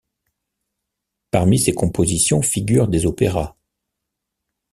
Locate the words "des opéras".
2.87-3.55